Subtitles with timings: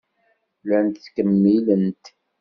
[0.61, 2.03] Llant ttkemmilent.